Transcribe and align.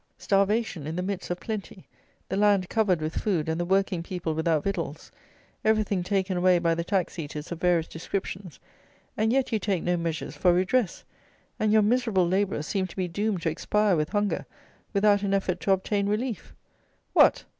Starvation 0.17 0.87
in 0.87 0.95
the 0.95 1.03
midst 1.03 1.29
of 1.29 1.39
plenty; 1.39 1.87
the 2.27 2.35
land 2.35 2.69
covered 2.69 2.99
with 3.01 3.13
food, 3.17 3.47
and 3.47 3.59
the 3.61 3.65
working 3.65 4.01
people 4.01 4.33
without 4.33 4.63
victuals: 4.63 5.11
everything 5.63 6.01
taken 6.01 6.35
away 6.35 6.57
by 6.57 6.73
the 6.73 6.83
tax 6.83 7.19
eaters 7.19 7.51
of 7.51 7.61
various 7.61 7.87
descriptions: 7.87 8.59
and 9.15 9.31
yet 9.31 9.51
you 9.51 9.59
take 9.59 9.83
no 9.83 9.95
measures 9.95 10.35
for 10.35 10.53
redress; 10.55 11.03
and 11.59 11.71
your 11.71 11.83
miserable 11.83 12.27
labourers 12.27 12.65
seem 12.65 12.87
to 12.87 12.95
be 12.95 13.07
doomed 13.07 13.43
to 13.43 13.49
expire 13.51 13.95
with 13.95 14.09
hunger, 14.09 14.47
without 14.91 15.21
an 15.21 15.35
effort 15.35 15.59
to 15.59 15.71
obtain 15.71 16.09
relief. 16.09 16.55
What! 17.13 17.43